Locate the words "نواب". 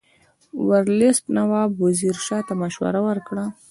1.37-1.69